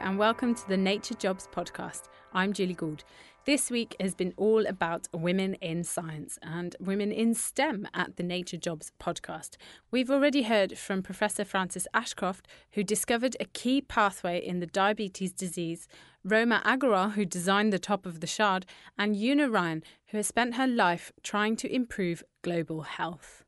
and 0.00 0.18
welcome 0.18 0.54
to 0.54 0.66
the 0.66 0.78
Nature 0.78 1.14
Jobs 1.14 1.46
podcast. 1.54 2.04
I'm 2.32 2.54
Julie 2.54 2.72
Gould. 2.72 3.04
This 3.44 3.70
week 3.70 3.94
has 4.00 4.14
been 4.14 4.32
all 4.38 4.64
about 4.64 5.08
women 5.12 5.54
in 5.54 5.84
science 5.84 6.38
and 6.42 6.74
women 6.80 7.12
in 7.12 7.34
STEM 7.34 7.86
at 7.92 8.16
the 8.16 8.22
Nature 8.22 8.56
Jobs 8.56 8.92
podcast. 8.98 9.56
We've 9.90 10.10
already 10.10 10.44
heard 10.44 10.78
from 10.78 11.02
Professor 11.02 11.44
Frances 11.44 11.86
Ashcroft, 11.92 12.48
who 12.72 12.82
discovered 12.82 13.36
a 13.40 13.44
key 13.44 13.82
pathway 13.82 14.38
in 14.38 14.60
the 14.60 14.66
diabetes 14.66 15.32
disease, 15.32 15.86
Roma 16.24 16.62
Agrawal, 16.64 17.12
who 17.12 17.26
designed 17.26 17.70
the 17.70 17.78
top 17.78 18.06
of 18.06 18.20
the 18.20 18.26
shard, 18.26 18.64
and 18.96 19.14
Una 19.14 19.50
Ryan, 19.50 19.82
who 20.08 20.16
has 20.16 20.26
spent 20.26 20.54
her 20.54 20.66
life 20.66 21.12
trying 21.22 21.56
to 21.56 21.74
improve 21.74 22.22
global 22.42 22.82
health. 22.82 23.44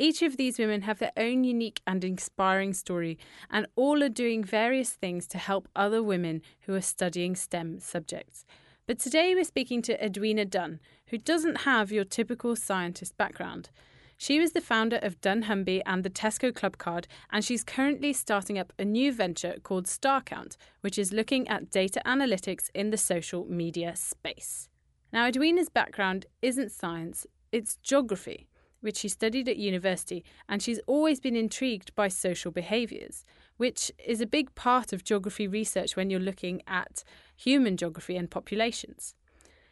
Each 0.00 0.22
of 0.22 0.38
these 0.38 0.58
women 0.58 0.80
have 0.82 0.98
their 0.98 1.12
own 1.18 1.44
unique 1.44 1.82
and 1.86 2.02
inspiring 2.02 2.72
story, 2.72 3.18
and 3.50 3.66
all 3.76 4.02
are 4.02 4.08
doing 4.08 4.42
various 4.42 4.92
things 4.92 5.26
to 5.26 5.36
help 5.36 5.68
other 5.76 6.02
women 6.02 6.40
who 6.60 6.74
are 6.74 6.80
studying 6.80 7.36
STEM 7.36 7.80
subjects. 7.80 8.46
But 8.86 8.98
today 8.98 9.34
we're 9.34 9.44
speaking 9.44 9.82
to 9.82 10.02
Edwina 10.02 10.46
Dunn, 10.46 10.80
who 11.08 11.18
doesn't 11.18 11.68
have 11.68 11.92
your 11.92 12.04
typical 12.04 12.56
scientist 12.56 13.18
background. 13.18 13.68
She 14.16 14.40
was 14.40 14.52
the 14.52 14.62
founder 14.62 14.96
of 15.02 15.20
dunnhumby 15.20 15.82
and 15.84 16.02
the 16.02 16.08
Tesco 16.08 16.54
Club 16.54 16.78
Card, 16.78 17.06
and 17.30 17.44
she's 17.44 17.62
currently 17.62 18.14
starting 18.14 18.58
up 18.58 18.72
a 18.78 18.86
new 18.86 19.12
venture 19.12 19.56
called 19.62 19.84
StarCount, 19.84 20.56
which 20.80 20.98
is 20.98 21.12
looking 21.12 21.46
at 21.46 21.68
data 21.68 22.00
analytics 22.06 22.70
in 22.74 22.88
the 22.88 22.96
social 22.96 23.44
media 23.44 23.94
space. 23.96 24.70
Now, 25.12 25.26
Edwina's 25.26 25.68
background 25.68 26.24
isn't 26.40 26.72
science, 26.72 27.26
it's 27.52 27.76
geography 27.82 28.46
which 28.80 28.96
she 28.96 29.08
studied 29.08 29.48
at 29.48 29.56
university, 29.56 30.24
and 30.48 30.62
she's 30.62 30.80
always 30.86 31.20
been 31.20 31.36
intrigued 31.36 31.94
by 31.94 32.08
social 32.08 32.50
behaviours, 32.50 33.24
which 33.56 33.92
is 34.04 34.20
a 34.20 34.26
big 34.26 34.54
part 34.54 34.92
of 34.92 35.04
geography 35.04 35.46
research 35.46 35.96
when 35.96 36.10
you're 36.10 36.20
looking 36.20 36.62
at 36.66 37.04
human 37.36 37.76
geography 37.76 38.16
and 38.16 38.30
populations. 38.30 39.14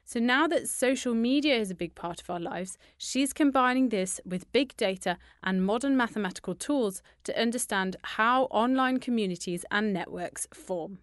So 0.04 0.20
now 0.20 0.46
that 0.46 0.68
social 0.68 1.12
media 1.12 1.56
is 1.56 1.70
a 1.70 1.74
big 1.74 1.94
part 1.94 2.22
of 2.22 2.30
our 2.30 2.40
lives, 2.40 2.78
she's 2.96 3.34
combining 3.34 3.90
this 3.90 4.22
with 4.24 4.50
big 4.52 4.74
data 4.78 5.18
and 5.42 5.66
modern 5.66 5.98
mathematical 5.98 6.54
tools 6.54 7.02
to 7.24 7.38
understand 7.38 7.96
how 8.02 8.44
online 8.44 9.00
communities 9.00 9.66
and 9.70 9.92
networks 9.92 10.48
form. 10.54 11.00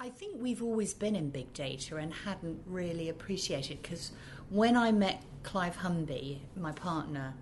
I 0.00 0.08
think 0.08 0.42
we've 0.42 0.62
always 0.62 0.92
been 0.92 1.14
in 1.14 1.30
big 1.30 1.52
data 1.52 1.96
and 1.96 2.12
hadn't 2.12 2.62
really 2.66 3.08
appreciated 3.08 3.80
because 3.80 4.10
when 4.50 4.76
I 4.76 4.92
met 4.92 5.22
Clive 5.42 5.78
Humby, 5.78 6.40
my 6.56 6.72
partner, 6.72 7.34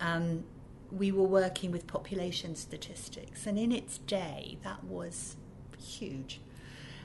um, 0.00 0.44
we 0.90 1.12
were 1.12 1.24
working 1.24 1.70
with 1.70 1.86
population 1.86 2.56
statistics, 2.56 3.46
and 3.46 3.58
in 3.58 3.72
its 3.72 3.98
day, 3.98 4.58
that 4.64 4.84
was 4.84 5.36
huge. 5.78 6.40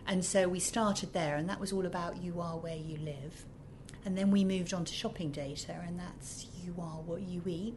And 0.07 0.23
so 0.23 0.47
we 0.47 0.59
started 0.59 1.13
there, 1.13 1.35
and 1.35 1.49
that 1.49 1.59
was 1.59 1.71
all 1.73 1.85
about 1.85 2.21
you 2.21 2.39
are 2.39 2.57
where 2.57 2.75
you 2.75 2.97
live. 2.97 3.45
And 4.03 4.17
then 4.17 4.29
we 4.29 4.43
moved 4.43 4.73
on 4.73 4.85
to 4.85 4.93
shopping 4.93 5.31
data, 5.31 5.75
and 5.85 5.99
that's 5.99 6.47
you 6.63 6.75
are 6.79 7.01
what 7.01 7.21
you 7.21 7.41
eat. 7.45 7.75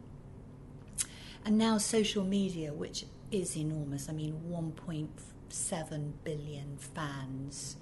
And 1.43 1.57
now 1.57 1.77
social 1.77 2.23
media, 2.23 2.73
which 2.73 3.05
is 3.31 3.57
enormous. 3.57 4.09
I 4.09 4.13
mean, 4.13 4.41
1.7 4.49 6.11
billion 6.23 6.77
fans 6.77 7.77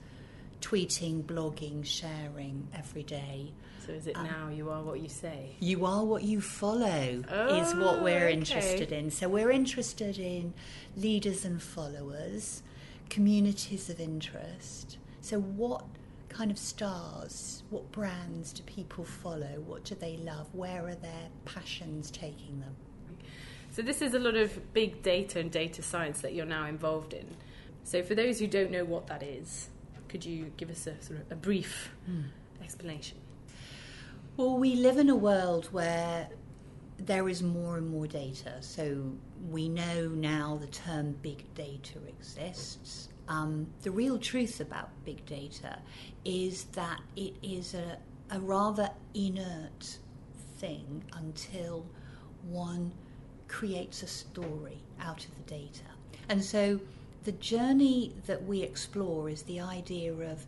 tweeting, 0.62 1.24
blogging, 1.24 1.86
sharing 1.86 2.68
every 2.74 3.04
day. 3.04 3.52
So 3.86 3.94
is 3.94 4.08
it 4.08 4.18
um, 4.18 4.26
now 4.26 4.50
you 4.50 4.70
are 4.70 4.84
what 4.84 5.00
you 5.00 5.10
say? 5.10 5.56
You 5.60 5.86
are 5.86 6.04
what 6.04 6.24
you 6.24 6.42
follow 6.42 7.24
oh, 7.30 7.62
is 7.62 7.74
what 7.76 8.04
we're 8.04 8.26
okay. 8.26 8.34
interested 8.34 8.92
in. 8.92 9.12
So 9.12 9.30
we're 9.30 9.52
interested 9.52 10.20
in 10.20 10.54
leaders 10.98 11.46
and 11.46 11.62
followers, 11.62 12.64
communities 13.10 13.90
of 13.90 14.00
interest. 14.02 14.98
So 15.22 15.40
what 15.40 15.86
kind 16.30 16.52
of 16.52 16.58
stars, 16.58 17.64
what 17.70 17.90
brands 17.92 18.52
do 18.52 18.64
people 18.64 19.06
follow? 19.06 19.64
What 19.66 19.86
do 19.86 19.96
they 19.96 20.18
love? 20.18 20.48
Where 20.54 20.86
are 20.86 20.96
their 20.96 21.30
passions 21.46 22.12
taking 22.12 22.60
them? 22.60 22.76
So 23.72 23.82
this 23.82 24.02
is 24.02 24.14
a 24.14 24.20
lot 24.20 24.36
of 24.36 24.74
big 24.74 25.02
data 25.04 25.40
and 25.40 25.52
data 25.52 25.82
science 25.82 26.22
that 26.22 26.34
you're 26.34 26.46
now 26.46 26.66
involved 26.66 27.14
in. 27.14 27.28
So 27.84 28.04
for 28.04 28.16
those 28.16 28.40
who 28.40 28.48
don't 28.48 28.72
know 28.72 28.84
what 28.84 29.08
that 29.08 29.24
is, 29.24 29.70
could 30.10 30.26
you 30.26 30.52
give 30.58 30.70
us 30.70 30.88
a 30.88 31.02
sort 31.02 31.20
of 31.20 31.32
a 31.32 31.36
brief 31.36 31.92
mm. 32.10 32.24
explanation? 32.64 33.18
Well, 34.36 34.58
we 34.58 34.76
live 34.76 34.98
in 34.98 35.10
a 35.10 35.16
world 35.16 35.68
where 35.72 36.30
there 37.00 37.30
is 37.30 37.44
more 37.44 37.78
and 37.78 37.90
more 37.90 38.08
data. 38.08 38.54
So 38.62 39.12
we 39.50 39.70
know 39.70 40.08
now 40.08 40.58
the 40.60 40.68
term 40.68 41.16
big 41.22 41.54
data 41.54 42.00
exists. 42.08 43.10
Um, 43.28 43.68
the 43.82 43.92
real 43.92 44.18
truth 44.18 44.62
about 44.62 44.90
big 45.06 45.26
data 45.26 45.80
is 46.24 46.66
that 46.74 47.02
it 47.16 47.34
is 47.44 47.74
a, 47.74 47.98
a 48.32 48.40
rather 48.40 48.90
inert 49.14 49.98
thing 50.58 51.04
until 51.14 51.86
one 52.44 52.92
creates 53.48 54.04
a 54.04 54.08
story 54.08 54.78
out 55.02 55.26
of 55.26 55.36
the 55.36 55.44
data. 55.44 55.84
And 56.30 56.44
so 56.44 56.80
the 57.28 57.34
journey 57.34 58.14
that 58.26 58.42
we 58.46 58.64
explore 58.64 59.30
is 59.30 59.42
the 59.42 59.60
idea 59.60 60.14
of 60.14 60.46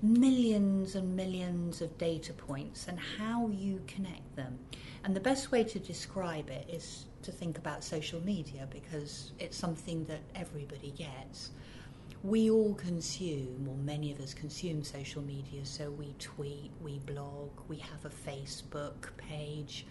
millions 0.00 0.94
and 0.94 1.16
millions 1.16 1.82
of 1.82 1.98
data 1.98 2.32
points 2.32 2.86
and 2.86 3.00
how 3.18 3.48
you 3.48 3.82
connect 3.88 4.36
them. 4.36 4.56
And 5.02 5.16
the 5.16 5.18
best 5.18 5.50
way 5.50 5.64
to 5.64 5.80
describe 5.80 6.48
it 6.48 6.70
is 6.72 7.06
to 7.22 7.32
think 7.32 7.58
about 7.58 7.82
social 7.82 8.20
media 8.20 8.68
because 8.70 9.32
it's 9.40 9.56
something 9.56 10.04
that 10.04 10.20
everybody 10.36 10.92
gets. 10.92 11.50
We 12.22 12.48
all 12.48 12.74
consume, 12.74 13.66
or 13.68 13.74
many 13.78 14.12
of 14.12 14.20
us 14.20 14.32
consume 14.32 14.84
social 14.84 15.22
media, 15.22 15.64
so 15.64 15.90
we 15.90 16.14
tweet, 16.20 16.70
we 16.80 17.00
blog, 17.00 17.50
we 17.66 17.78
have 17.78 18.04
a 18.04 18.30
Facebook 18.30 19.08
page. 19.16 19.84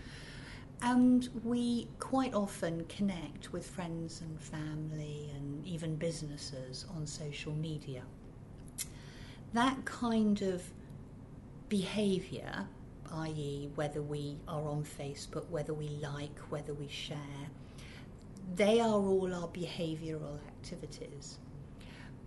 And 0.82 1.30
we 1.44 1.88
quite 2.00 2.34
often 2.34 2.86
connect 2.86 3.52
with 3.52 3.68
friends 3.68 4.22
and 4.22 4.40
family 4.40 5.30
and 5.36 5.66
even 5.66 5.96
businesses 5.96 6.86
on 6.96 7.06
social 7.06 7.54
media. 7.54 8.04
That 9.54 9.84
kind 9.84 10.42
of 10.42 10.64
behaviour, 11.68 12.68
i.e., 13.14 13.70
whether 13.76 14.02
we 14.02 14.38
are 14.48 14.62
on 14.62 14.84
Facebook, 14.84 15.50
whether 15.50 15.74
we 15.74 15.90
like, 15.90 16.38
whether 16.50 16.74
we 16.74 16.88
share, 16.88 17.18
they 18.56 18.80
are 18.80 18.94
all 18.94 19.34
our 19.34 19.48
behavioural 19.50 20.40
activities. 20.48 21.40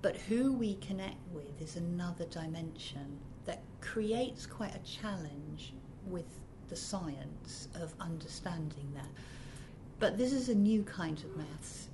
But 0.02 0.16
who 0.16 0.52
we 0.52 0.74
connect 0.76 1.16
with 1.32 1.60
is 1.60 1.76
another 1.76 2.26
dimension 2.26 3.19
that 3.44 3.62
creates 3.80 4.46
quite 4.46 4.74
a 4.74 4.80
challenge 4.80 5.72
with 6.06 6.26
the 6.69 6.77
science 6.77 7.69
of 7.75 7.95
understanding 8.00 8.93
that. 8.95 9.09
But 9.99 10.19
this 10.19 10.33
is 10.33 10.49
a 10.49 10.55
new 10.55 10.83
kind 10.83 11.19
of 11.19 11.37
maths. 11.37 11.89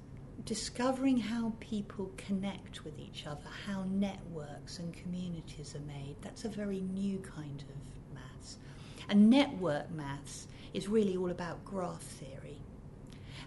Discovering 0.45 1.19
how 1.19 1.53
people 1.61 2.11
connect 2.17 2.85
with 2.85 2.99
each 2.99 3.27
other, 3.27 3.51
how 3.67 3.85
networks 3.91 4.79
and 4.79 4.95
communities 4.95 5.75
are 5.75 5.87
made, 5.87 6.17
that's 6.23 6.45
a 6.45 6.49
very 6.49 6.81
new 6.81 7.19
kind 7.19 7.63
of 7.63 8.15
maths. 8.15 8.57
And 9.09 9.29
network 9.29 9.91
maths 9.91 10.47
is 10.73 10.89
really 10.89 11.17
all 11.17 11.31
about 11.31 11.65
graph 11.65 12.03
theory. 12.03 12.61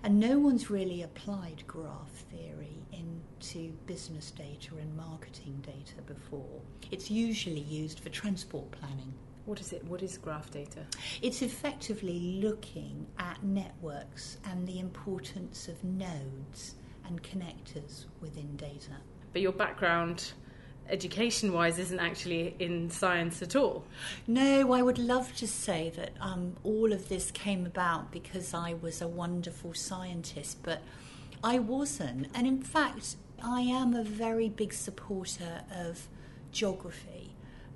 And 0.03 0.20
no 0.20 0.40
one's 0.40 0.70
really 0.70 1.03
applied 1.03 1.64
graph 1.68 2.26
theory 2.32 2.78
into 2.92 3.72
business 3.86 4.32
data 4.32 4.76
and 4.80 4.96
marketing 4.96 5.64
data 5.66 6.02
before. 6.06 6.62
It's 6.92 7.09
usually 7.09 7.62
used 7.62 8.00
for 8.00 8.09
transport 8.09 8.72
planning. 8.72 9.14
What 9.46 9.59
is 9.59 9.74
it? 9.74 9.84
What 9.85 10.03
is 10.03 10.18
graph 10.18 10.52
data? 10.52 10.85
It's 11.22 11.41
effectively 11.41 12.40
looking 12.41 13.08
at 13.17 13.43
networks 13.43 14.38
and 14.46 14.67
the 14.67 14.79
importance 14.79 15.67
of 15.67 15.84
nodes 15.84 16.76
and 17.05 17.22
connectors 17.23 18.05
within 18.22 18.55
data. 18.55 18.97
But 19.34 19.41
your 19.41 19.52
background 19.52 20.34
education 20.90 21.53
wise 21.53 21.79
isn't 21.79 21.99
actually 21.99 22.55
in 22.59 22.90
science 22.90 23.41
at 23.41 23.55
all. 23.55 23.85
No, 24.28 24.73
I 24.73 24.82
would 24.82 24.97
love 24.97 25.35
to 25.38 25.47
say 25.47 25.91
that 25.96 26.11
um, 26.20 26.55
all 26.64 26.91
of 26.91 27.09
this 27.09 27.32
came 27.32 27.66
about 27.66 28.11
because 28.11 28.53
I 28.53 28.76
was 28.76 29.02
a 29.02 29.08
wonderful 29.08 29.73
scientist, 29.73 30.59
but 30.64 30.82
I 31.43 31.59
wasn't. 31.59 32.28
And 32.35 32.46
in 32.46 32.61
fact, 32.61 33.16
I 33.43 33.61
am 33.61 33.96
a 33.96 34.03
very 34.03 34.49
big 34.49 34.73
supporter 34.73 35.61
of 35.76 36.08
geography 36.52 37.30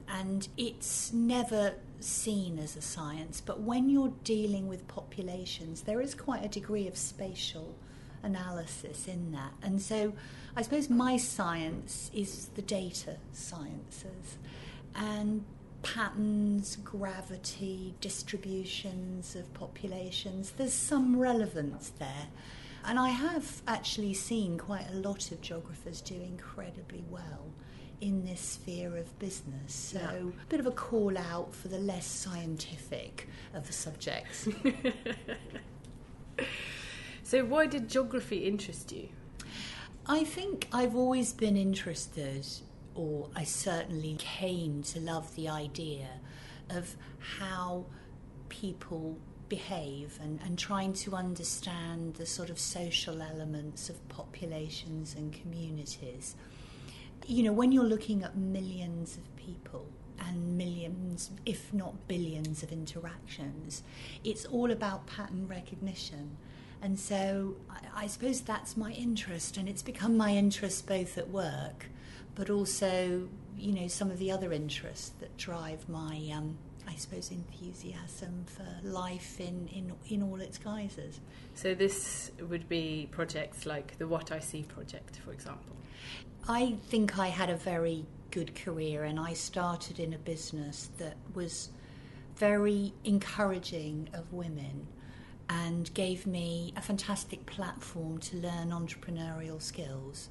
and 0.08 0.48
it's 0.58 1.12
never 1.14 1.76
seen 2.00 2.60
as 2.60 2.76
a 2.76 2.82
science. 2.82 3.42
But 3.42 3.62
when 3.62 3.90
you're 3.90 4.14
dealing 4.24 4.68
with 4.68 4.88
populations, 4.88 5.82
there 5.82 6.02
is 6.02 6.14
quite 6.16 6.44
a 6.44 6.48
degree 6.48 6.88
of 6.88 6.98
spatial 6.98 7.76
analysis 8.24 9.08
in 9.08 9.32
that. 9.32 9.54
And 9.62 9.82
so 9.82 10.14
I 10.56 10.62
suppose 10.62 10.90
my 10.90 11.18
science 11.18 12.12
is 12.14 12.48
the 12.56 12.62
data 12.62 13.18
sciences 13.32 14.38
and 14.96 15.44
patterns, 15.84 16.78
gravity, 16.78 17.94
distributions 18.02 19.36
of 19.36 19.54
populations. 19.54 20.52
There's 20.52 20.74
some 20.74 21.20
relevance 21.20 21.92
there. 22.00 22.28
And 22.84 23.00
I 23.00 23.10
have 23.10 23.62
actually 23.68 24.14
seen 24.14 24.58
quite 24.58 24.90
a 24.92 24.96
lot 24.96 25.32
of 25.32 25.42
geographers 25.42 26.02
do 26.02 26.16
incredibly 26.16 27.04
well 27.10 27.52
in 28.02 28.26
this 28.26 28.40
sphere 28.40 28.98
of 28.98 29.18
business. 29.20 29.74
So, 29.74 30.00
yeah. 30.00 30.44
a 30.44 30.50
bit 30.50 30.60
of 30.60 30.68
a 30.68 30.72
call 30.72 31.18
out 31.18 31.54
for 31.54 31.68
the 31.68 31.80
less 31.80 32.06
scientific 32.06 33.28
of 33.54 33.68
the 33.68 33.74
subjects. 33.74 34.48
so, 37.24 37.46
why 37.46 37.66
did 37.68 37.90
geography 37.90 38.46
interest 38.46 38.92
you? 38.92 39.10
I 40.08 40.24
think 40.24 40.68
I've 40.72 40.96
always 40.96 41.34
been 41.34 41.58
interested, 41.58 42.46
or 42.94 43.30
I 43.36 43.44
certainly 43.44 44.16
came 44.20 44.84
to 44.84 45.00
love 45.00 45.36
the 45.36 45.50
idea 45.50 46.08
of 46.70 46.96
how 47.40 47.86
people 48.50 49.18
behave 49.50 50.20
and, 50.22 50.40
and 50.44 50.58
trying 50.58 50.94
to 50.94 51.16
understand 51.16 52.16
the 52.16 52.26
sort 52.26 52.50
of 52.50 52.60
social 52.60 53.22
elements 53.22 53.90
of 53.90 54.08
populations 54.10 55.16
and 55.16 55.34
communities. 55.34 56.36
You 57.28 57.44
know, 57.44 57.54
when 57.54 57.72
you're 57.72 57.84
looking 57.84 58.24
at 58.24 58.38
millions 58.38 59.18
of 59.18 59.36
people 59.36 59.88
and 60.20 60.58
millions, 60.58 61.32
if 61.46 61.74
not 61.74 62.08
billions, 62.08 62.64
of 62.64 62.72
interactions, 62.72 63.84
it's 64.24 64.46
all 64.46 64.72
about 64.72 65.08
pattern 65.08 65.48
recognition. 65.48 66.38
And 66.82 67.00
so 67.00 67.56
I, 67.96 68.08
suppose 68.08 68.42
that's 68.42 68.78
my 68.78 68.92
interest, 68.92 69.58
and 69.58 69.68
it's 69.68 69.82
become 69.82 70.16
my 70.18 70.36
interest 70.36 70.86
both 70.86 71.18
at 71.18 71.30
work, 71.30 71.88
but 72.36 72.50
also, 72.50 73.28
you 73.58 73.74
know, 73.74 73.88
some 73.88 74.12
of 74.12 74.20
the 74.20 74.30
other 74.32 74.54
interests 74.54 75.12
that 75.20 75.36
drive 75.38 75.90
my 75.90 76.30
um, 76.34 76.58
I 76.88 76.96
suppose, 76.96 77.32
enthusiasm 77.32 78.46
for 78.46 78.88
life 78.88 79.40
in, 79.40 79.68
in, 79.68 79.94
in 80.10 80.24
all 80.24 80.40
its 80.40 80.58
guises. 80.58 81.20
So, 81.54 81.74
this 81.74 82.32
would 82.50 82.70
be 82.70 83.08
projects 83.12 83.66
like 83.66 83.98
the 83.98 84.08
What 84.08 84.32
I 84.32 84.40
See 84.40 84.64
project, 84.64 85.20
for 85.24 85.32
example? 85.32 85.76
I 86.48 86.76
think 86.88 87.18
I 87.18 87.28
had 87.28 87.50
a 87.50 87.56
very 87.56 88.06
good 88.32 88.56
career, 88.56 89.04
and 89.04 89.20
I 89.20 89.34
started 89.34 90.00
in 90.00 90.14
a 90.14 90.18
business 90.18 90.90
that 90.98 91.18
was 91.34 91.70
very 92.36 92.94
encouraging 93.04 94.10
of 94.14 94.32
women 94.34 94.88
and 95.50 95.94
gave 95.94 96.26
me 96.26 96.74
a 96.76 96.82
fantastic 96.82 97.46
platform 97.46 98.18
to 98.18 98.38
learn 98.38 98.70
entrepreneurial 98.70 99.62
skills. 99.62 100.30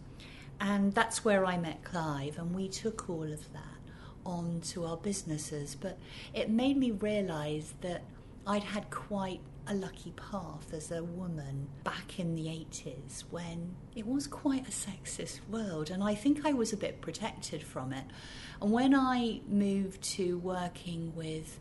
And 0.60 0.94
that's 0.94 1.24
where 1.24 1.44
I 1.44 1.56
met 1.56 1.82
Clive, 1.84 2.38
and 2.38 2.54
we 2.54 2.68
took 2.68 3.08
all 3.08 3.24
of 3.24 3.52
that 3.52 3.83
on 4.24 4.60
to 4.66 4.84
our 4.84 4.96
businesses. 4.96 5.74
But 5.74 5.98
it 6.32 6.50
made 6.50 6.76
me 6.76 6.90
realise 6.90 7.74
that 7.80 8.02
I'd 8.46 8.62
had 8.62 8.90
quite 8.90 9.40
a 9.66 9.74
lucky 9.74 10.12
path 10.12 10.72
as 10.74 10.90
a 10.90 11.02
woman 11.02 11.68
back 11.84 12.18
in 12.18 12.34
the 12.34 12.44
80s 12.44 13.24
when 13.30 13.74
it 13.96 14.06
was 14.06 14.26
quite 14.26 14.68
a 14.68 14.70
sexist 14.70 15.40
world, 15.48 15.90
and 15.90 16.02
I 16.02 16.14
think 16.14 16.44
I 16.44 16.52
was 16.52 16.72
a 16.72 16.76
bit 16.76 17.00
protected 17.00 17.62
from 17.62 17.92
it. 17.92 18.04
And 18.60 18.70
when 18.70 18.94
I 18.94 19.40
moved 19.48 20.02
to 20.14 20.38
working 20.38 21.14
with 21.16 21.58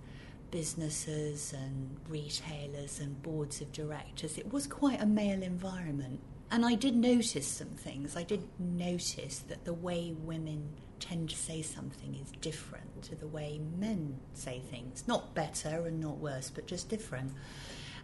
businesses 0.51 1.54
and 1.54 1.98
retailers 2.10 3.00
and 3.00 3.21
boards 3.24 3.62
of 3.62 3.71
directors, 3.71 4.38
it 4.38 4.51
was 4.51 4.68
quite 4.68 5.01
a 5.01 5.06
male 5.06 5.42
environment. 5.42 6.19
And 6.51 6.65
I 6.65 6.75
did 6.75 6.95
notice 6.95 7.48
some 7.48 7.69
things. 7.69 8.15
I 8.15 8.24
did 8.24 8.44
notice 8.60 9.39
that 9.48 9.65
the 9.65 9.74
way 9.74 10.13
women 10.19 10.69
tend 11.04 11.30
to 11.30 11.36
say 11.36 11.62
something 11.62 12.16
is 12.16 12.32
different 12.40 13.04
to 13.04 13.16
the 13.16 13.28
way 13.28 13.60
men 13.78 14.18
say 14.34 14.62
things. 14.72 15.04
Not 15.08 15.34
better 15.34 15.86
and 15.86 16.00
not 16.00 16.18
worse, 16.18 16.50
but 16.50 16.66
just 16.66 16.88
different. 16.88 17.32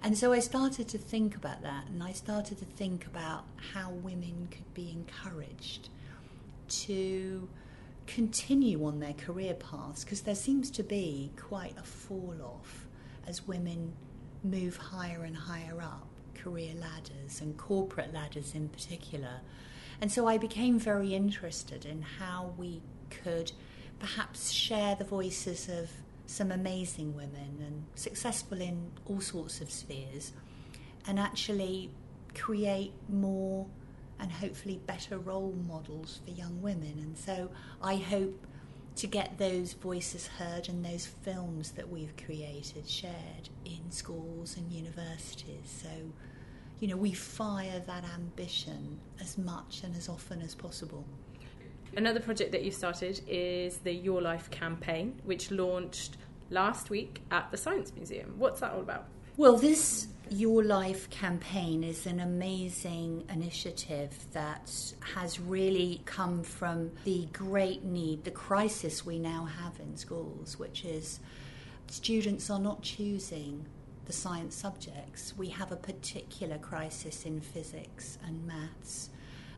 And 0.04 0.18
so 0.18 0.34
I 0.34 0.40
started 0.40 0.88
to 0.90 0.98
think 0.98 1.36
about 1.36 1.62
that, 1.62 1.88
and 1.88 2.04
I 2.04 2.12
started 2.12 2.58
to 2.60 2.66
think 2.66 3.06
about 3.06 3.46
how 3.74 3.92
women 3.92 4.48
could 4.52 4.74
be 4.74 4.92
encouraged 4.92 5.90
to 6.70 7.48
continue 8.08 8.86
on 8.86 9.00
their 9.00 9.14
career 9.14 9.54
paths, 9.54 10.04
because 10.04 10.22
there 10.22 10.36
seems 10.36 10.70
to 10.72 10.84
be 10.84 11.32
quite 11.38 11.78
a 11.78 11.84
fall 11.84 12.36
off 12.44 12.88
as 13.28 13.48
women 13.48 13.94
move 14.44 14.78
higher 14.78 15.24
and 15.24 15.36
higher 15.36 15.82
up 15.82 16.08
career 16.34 16.74
ladders 16.76 17.42
and 17.42 17.58
corporate 17.58 18.14
ladders 18.14 18.56
in 18.56 18.70
particular. 18.70 19.42
And 20.02 20.12
so 20.12 20.28
I 20.28 20.38
became 20.38 20.80
very 20.80 21.14
interested 21.14 21.86
in 21.86 22.02
how 22.02 22.54
we 22.58 22.82
could 23.10 23.52
perhaps 24.00 24.52
share 24.52 24.96
the 24.96 25.04
voices 25.04 25.68
of 25.68 25.90
some 26.26 26.52
amazing 26.52 27.16
women 27.16 27.58
and 27.60 27.84
successful 27.96 28.62
in 28.62 28.92
all 29.06 29.20
sorts 29.20 29.62
of 29.62 29.72
spheres 29.72 30.32
and 31.08 31.20
actually 31.20 31.90
create 32.36 32.94
more 33.10 33.66
and 34.20 34.32
hopefully 34.32 34.80
better 34.86 35.18
role 35.18 35.56
models 35.68 36.22
for 36.24 36.32
young 36.32 36.62
women. 36.62 36.94
And 37.00 37.18
so 37.18 37.50
I 37.82 37.96
hope 37.96 38.46
to 38.98 39.08
get 39.08 39.38
those 39.38 39.74
voices 39.74 40.28
heard 40.28 40.68
and 40.70 40.86
those 40.86 41.06
films 41.06 41.72
that 41.72 41.90
we've 41.90 42.14
created 42.18 42.88
shared 42.88 43.50
in 43.66 43.92
schools 43.92 44.58
and 44.58 44.72
universities. 44.72 45.82
So 45.82 45.90
you 46.80 46.88
know, 46.88 46.98
we 46.98 47.12
fire 47.12 47.82
that 47.88 48.04
ambition 48.16 49.00
as 49.20 49.38
much 49.38 49.82
and 49.84 49.96
as 49.96 50.08
often 50.08 50.42
as 50.42 50.56
possible. 50.56 51.06
Another 51.98 52.20
project 52.20 52.52
that 52.52 52.64
you 52.64 52.72
started 52.72 53.22
is 53.28 53.78
the 53.80 53.92
Your 53.92 54.22
Life 54.22 54.50
campaign, 54.52 55.20
which 55.26 55.52
launched 55.52 56.18
last 56.50 56.90
week 56.90 57.22
at 57.32 57.50
the 57.52 57.58
Science 57.58 57.94
Museum. 57.96 58.36
What's 58.38 58.62
that 58.62 58.74
all 58.74 58.82
about? 58.82 59.08
Well, 59.38 59.58
this 59.58 60.08
Your 60.30 60.64
Life 60.64 61.10
campaign 61.10 61.84
is 61.84 62.06
an 62.06 62.20
amazing 62.20 63.26
initiative 63.30 64.12
that 64.34 64.72
has 65.16 65.40
really 65.40 66.02
come 66.06 66.44
from 66.44 66.92
the 67.04 67.28
great 67.34 67.84
need, 67.84 68.24
the 68.24 68.32
crisis 68.32 69.06
we 69.06 69.18
now 69.18 69.46
have 69.46 69.80
in 69.80 69.98
schools, 69.98 70.60
which 70.60 70.86
is 70.86 71.20
students 71.88 72.50
are 72.50 72.60
not 72.60 72.84
choosing 72.84 73.66
the 74.10 74.14
science 74.14 74.56
subjects, 74.56 75.36
we 75.38 75.50
have 75.50 75.72
a 75.72 75.76
particular 75.76 76.58
crisis 76.58 77.28
in 77.28 77.40
physics 77.40 78.18
and 78.26 78.44
maths. 78.48 79.12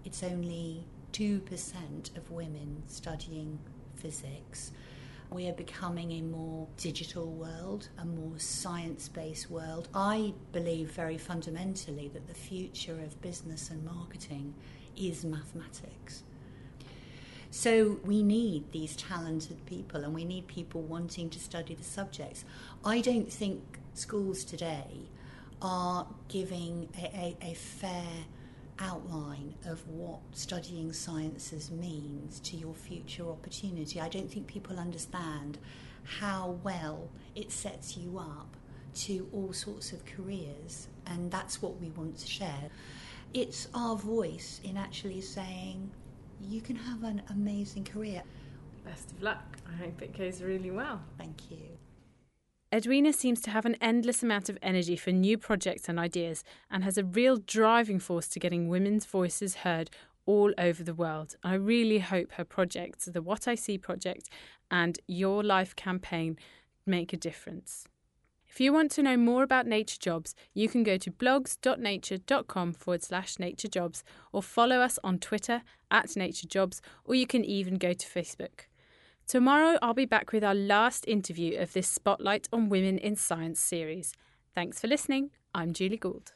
It's 0.04 0.24
only 0.24 0.84
2% 1.14 2.18
of 2.18 2.30
women 2.30 2.84
studying 2.88 3.58
physics. 3.96 4.74
We 5.30 5.48
are 5.48 5.54
becoming 5.54 6.12
a 6.12 6.22
more 6.24 6.68
digital 6.76 7.28
world, 7.28 7.88
a 7.98 8.04
more 8.04 8.38
science 8.40 9.08
based 9.08 9.50
world. 9.50 9.88
I 9.96 10.34
believe 10.52 10.92
very 10.92 11.18
fundamentally 11.18 12.10
that 12.10 12.28
the 12.28 12.34
future 12.34 13.00
of 13.00 13.22
business 13.22 13.70
and 13.70 13.86
marketing 13.86 14.54
is 14.98 15.24
mathematics. 15.24 16.24
So 17.52 18.00
we 18.06 18.24
need 18.24 18.72
these 18.72 18.96
talented 18.96 19.66
people 19.66 20.06
and 20.06 20.14
we 20.14 20.24
need 20.24 20.48
people 20.48 20.82
wanting 20.82 21.30
to 21.32 21.40
study 21.40 21.76
the 21.76 21.84
subjects. 21.84 22.46
I 22.86 23.02
don't 23.02 23.32
think 23.32 23.62
schools 23.94 24.46
today 24.46 25.10
are 25.62 26.08
giving 26.30 26.88
a, 26.98 27.36
a, 27.42 27.52
a 27.52 27.54
fair 27.54 28.08
outline 28.80 29.54
of 29.66 29.86
what 29.90 30.20
studying 30.32 30.94
sciences 30.94 31.70
means 31.70 32.40
to 32.40 32.56
your 32.56 32.74
future 32.74 33.28
opportunity. 33.30 34.00
I 34.00 34.08
don't 34.08 34.32
think 34.32 34.48
people 34.48 34.80
understand 34.80 35.58
how 36.04 36.58
well 36.64 37.10
it 37.36 37.52
sets 37.52 37.98
you 37.98 38.18
up 38.18 38.56
to 38.94 39.28
all 39.34 39.54
sorts 39.54 39.92
of 39.92 40.06
careers, 40.06 40.88
and 41.06 41.30
that's 41.30 41.62
what 41.62 41.80
we 41.80 41.90
want 41.92 42.18
to 42.18 42.28
share. 42.28 42.70
It's 43.34 43.68
our 43.74 43.96
voice 43.96 44.62
in 44.64 44.78
actually 44.78 45.22
saying, 45.22 45.92
you 46.50 46.62
can 46.62 46.76
have 46.76 47.04
an 47.04 47.22
amazing 47.30 47.84
career. 47.84 48.24
Best 48.86 49.12
of 49.12 49.22
luck. 49.22 49.58
I 49.68 49.76
hope 49.84 50.02
it 50.02 50.18
goes 50.18 50.42
really 50.42 50.72
well. 50.72 51.02
Thank 51.18 51.52
you. 51.52 51.58
Edwina 52.74 53.12
seems 53.12 53.42
to 53.42 53.50
have 53.50 53.66
an 53.66 53.76
endless 53.82 54.24
amount 54.24 54.48
of 54.48 54.58
energy 54.62 54.96
for 54.96 55.12
new 55.12 55.38
projects 55.38 55.90
and 55.90 56.00
ideas 56.00 56.44
and 56.70 56.86
has 56.86 56.98
a 56.98 57.04
real 57.04 57.36
driving 57.36 58.00
force 58.00 58.30
to 58.30 58.40
getting 58.40 58.70
women's 58.70 59.06
voices 59.06 59.56
heard 59.56 59.90
all 60.26 60.54
over 60.58 60.82
the 60.82 60.94
world. 60.94 61.36
I 61.44 61.56
really 61.56 62.00
hope 62.00 62.34
her 62.34 62.46
projects, 62.46 63.06
the 63.06 63.22
What 63.22 63.48
I 63.48 63.56
See 63.56 63.78
project 63.78 64.30
and 64.70 64.98
Your 65.06 65.44
Life 65.44 65.76
campaign, 65.76 66.38
make 66.86 67.12
a 67.12 67.18
difference. 67.18 67.88
If 68.52 68.60
you 68.60 68.74
want 68.74 68.92
to 68.92 69.04
know 69.04 69.16
more 69.16 69.44
about 69.44 69.66
Nature 69.66 69.98
Jobs, 69.98 70.36
you 70.54 70.68
can 70.68 70.84
go 70.84 70.98
to 70.98 71.10
blogs.nature.com 71.10 72.74
forward 72.74 73.02
slash 73.02 73.36
naturejobs 73.38 74.04
or 74.34 74.44
follow 74.44 74.82
us 74.82 75.00
on 75.06 75.20
Twitter 75.20 75.62
at 75.90 76.18
Nature 76.18 76.50
Jobs, 76.50 76.82
or 77.06 77.16
you 77.16 77.26
can 77.26 77.46
even 77.46 77.78
go 77.78 77.94
to 77.94 78.06
Facebook. 78.06 78.68
Tomorrow, 79.26 79.80
I'll 79.82 79.94
be 79.94 80.06
back 80.06 80.34
with 80.34 80.44
our 80.44 80.54
last 80.54 81.08
interview 81.08 81.58
of 81.60 81.72
this 81.72 81.88
Spotlight 81.88 82.50
on 82.52 82.68
Women 82.68 82.98
in 82.98 83.16
Science 83.16 83.62
series. 83.62 84.12
Thanks 84.54 84.82
for 84.82 84.88
listening. 84.88 85.32
I'm 85.56 85.72
Julie 85.72 85.96
Gould. 85.96 86.34